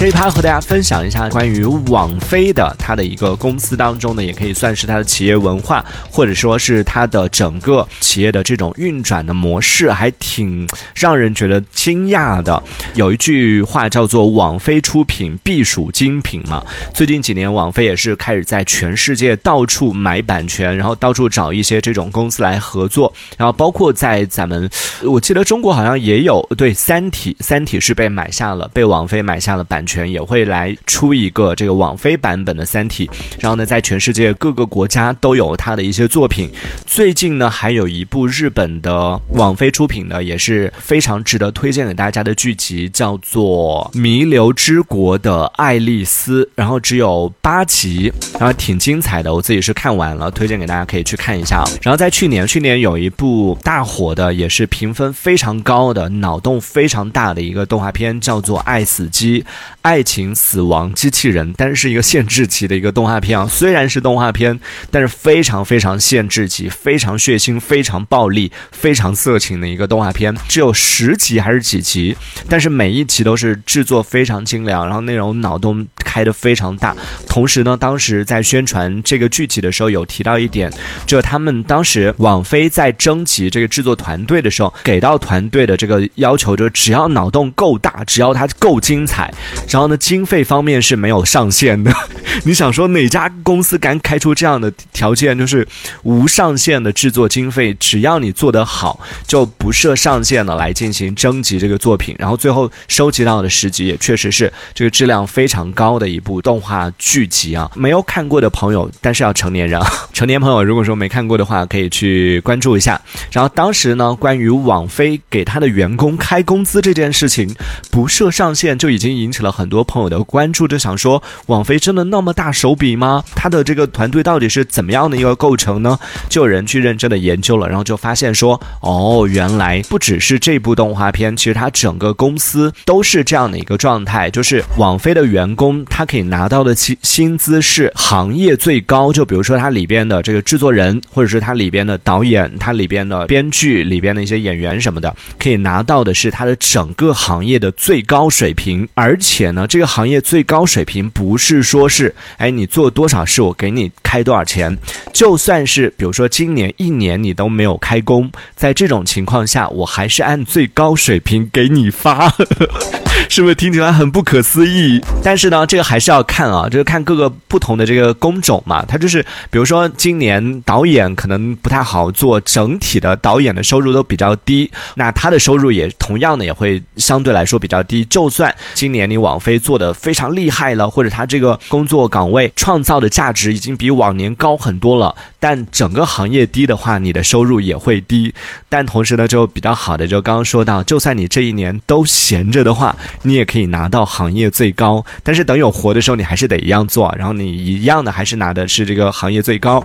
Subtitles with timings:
[0.00, 12.62] 这一趴和大家分享一下关于网飞的它的一个公司当中呢，也可以算是它的企业文化，或者说是它的整个企业的这种运转的模式，还挺让人觉得惊讶的。
[12.94, 16.64] 有一句话叫做“网飞出品必属精品”嘛。
[16.94, 24.66] 最近几年，网飞也是开始在全世界到处买版权，然后到处找一些这种公司来合作，然后包括在咱们，
[25.02, 33.06] 我记得中国好像也有对《三体》，《三体》是被买下了，被网飞买下了版权，也会来出一个这个网飞版本的《三体》，
[33.40, 36.50] 然后呢，在全世界各个国家都有它的一些作品。
[36.86, 51.64] 最近呢，还有一部日本的网飞出品的，也是非常值得推荐给大家的剧集，叫做《弥留之国的爱丽丝》，然后只有八集，然后挺精彩的，我自己是看完了，推荐给大家可以去看一下。
[51.82, 59.42] 然后在去年，去年有一部大火的，也是评分非常高的、脑洞非常大的一个动画片，叫做《爱死机》，
[59.82, 63.46] 爱情死亡机器人，但是是一个限制级的一个动画片啊。
[63.50, 72.16] 虽然是动画片，但是非常非常限制级，非常血腥、非常暴力、非常色情的一个动画片，只有十集还是几集，
[72.48, 76.94] 但是每一集都是制作非常精良，然后内容脑洞开得非常大。
[77.26, 80.70] 同时呢，当时在宣传这个剧集的时候，有提到一点，
[81.06, 89.32] 就他们当时网飞在征集这个制作团队的时候，给到团队的这个要求就是只要脑洞够大，只要它够精彩，
[89.70, 91.92] 然后呢，经费方面是没有上限的。
[92.44, 95.66] 你想说哪家公司敢开出这样的条件，就是
[96.02, 107.70] 无上限的制作经费，只要你做得好，就不设上限的来进行征集这个作品，然后最后收集到的十集也确实是这个质量非常高的一部动画剧集啊。
[107.74, 113.00] 没有看过的朋友，但是要成年人啊，成年朋友如果说没看过的话，可以去关注一下。
[113.32, 117.54] 然后当时呢，关于网飞给他的员工开工资这件事情
[117.90, 123.24] 不设上限，就已经引起了很多朋友的关注，就想说网飞真的闹那么大手笔吗？
[123.34, 125.98] 他的这个团队到底是怎么样的一个构成呢？
[126.28, 151.99] 就有人去认真的研究了，然后就发现说，哦，原来不只是这部动画片，其实它整个公司都是这样的一个状态，就是网飞的员工他可以拿到的薪薪资是行业最高，就比如说它里边的这个制作人，或者是它里边的导演，它里边的编剧，里边的一些演员什么的，可以拿到的是它的整个行业的最高水平，而且呢，这个行业最高水平不是说是，
[152.36, 154.76] 哎，你做多少事我给你开多少钱，
[155.12, 162.32] 就算是比如说今年一年你都没有开工，在这种情况下，我还是按最高水平给你发。
[163.28, 165.00] 是不是听起来很不可思议？
[165.22, 168.84] 但是呢，这个还是要看啊，就是看各个不同的这个工种嘛。
[168.88, 178.04] 它就是，比如说今年导演可能不太好做，整体的导演的收入都比较低，那他的收入也同样的也会相对来说比较低。
[178.06, 188.32] 就算今年你网飞做的非常厉害了，或者他这个工作岗位创造的价值已经比往年高很多了，但整个行业低的话，你的收入也会低。
[188.68, 192.94] 但同时呢，就比较好的，就刚刚说到，就算你这一年都闲着的话。
[193.22, 199.82] 你也可以拿到行业最高，但是等有活的时候，你还是得一样做，然后你一样的还是拿的是这个行业最高。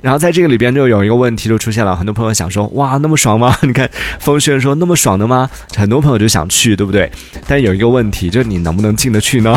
[0.00, 3.54] 然后在这个里边就有一个问题就出现了，很多朋友想说，哇，那么爽吗？
[3.62, 3.88] 你看
[4.20, 5.50] 风轩说那么爽的吗？
[5.76, 7.10] 很多朋友就想去，对不对？
[7.46, 9.54] 但有一个问题，就是你能不能进得去呢？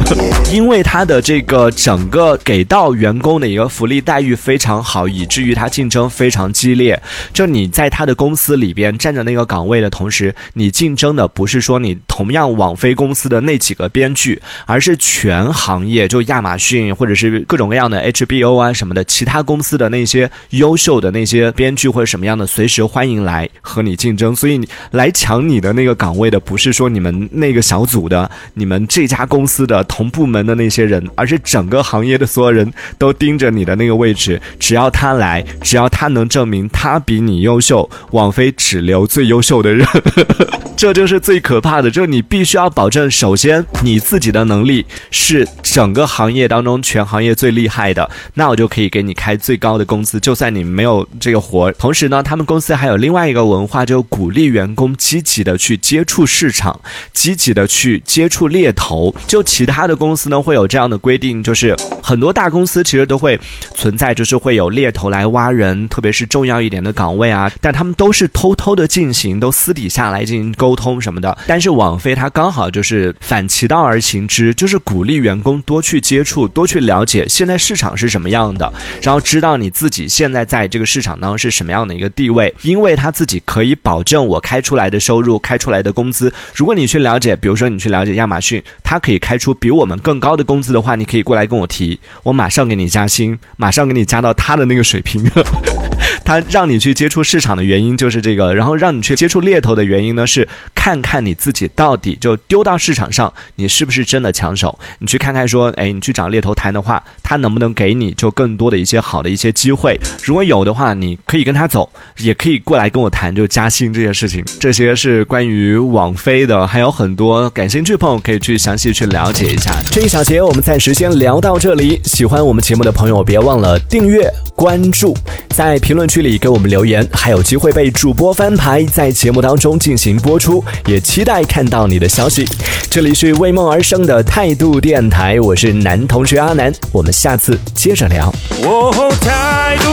[0.52, 6.98] 因为他的这这个整个给到员工的一个福利待遇非常好，以至于他竞争非常激烈。
[7.34, 24.34] 就你在他的公司里边站着那个岗位的同时，你竞争的不是说你同样网飞公司的那几个编剧，而是全行业就亚马逊或者是各种各样的 HBO 啊什么的其他公司的那些优秀的那些编剧或者什么样的，随时欢迎来和你竞争。
[24.34, 34.40] 所以你来抢你的那个岗位的，不是说你们那个小组的、你们这家公司的同部门的那些人，而是整个行业的所有人都盯着你的那个位置。
[34.58, 39.86] 只要他来，只要他能证明他比你优秀，网飞只留最优秀的人。
[40.76, 51.72] 这就是最可怕的，就是你必须要保证，首先你自己的能力是整个行业当中全行业最厉害的，那我就可以给你开最高的工资，就算你没有这个活。
[51.72, 56.78] 同时呢，他们公司还有另外一个文化，就鼓励员工积极的去接触市场，
[57.14, 59.14] 积极的去接触猎头。
[59.26, 63.38] 就其他的公司呢，会有这样的规定，就是很多大公司其实都会
[63.74, 71.36] 存在，就是会有猎头来挖人，特别是重要一点的岗位啊，但他们都是偷偷的进行，都私底下来进行沟通什么的。
[71.46, 78.72] 但是网飞它刚好就是反其道而行之，就是鼓励员工多去接触，多去了解现在市场是什么样的，
[79.02, 86.32] 然后知道你自己现在在这个市场当中是什么样的一个地位，因为他自己可以保证我开出来的收入、开出来的工资。
[86.54, 95.24] 如果你去了解，比如说你去了解亚马逊，它可以开出比我们更高的工资的话，你可以过来跟我提，我马上给你加薪，马上给你加到他的那个水平。
[96.26, 104.76] 他让你去接触市场的原因就是这个，然后让你去接触猎头的原因呢是看看你自己到底就丢到市场上，你是不是真的抢手？
[104.98, 109.96] 你去看看说，哎，你去找猎头谈的话，他能不能给你就更多的一些好的一些机会？
[110.24, 111.88] 如果有的话，你可以跟他走，
[112.18, 114.44] 也可以过来跟我谈，就加薪这些事情。
[114.58, 119.72] 这些是关于网飞的，还有很多感兴趣的朋友可以去详细去了解一下。
[119.92, 125.14] 这一小节我们暂时先聊到这里，喜欢我们节目的朋友别忘了订阅关注，
[125.50, 132.44] 在评论区里给我们留言，还有机会被主播翻牌，在节目当中进行播出，也期待看到你的消息。
[132.90, 138.32] 这里是为梦而生的态度电台，我是男同学阿南，我们下次接着聊。
[138.62, 139.92] 哦，态度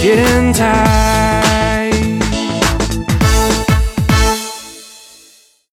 [0.00, 1.33] 电台。